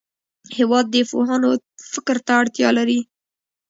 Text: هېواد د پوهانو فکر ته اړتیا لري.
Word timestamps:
هېواد 0.57 0.85
د 0.91 0.95
پوهانو 1.09 1.49
فکر 1.93 2.17
ته 2.25 2.31
اړتیا 2.41 2.69
لري. 2.77 2.99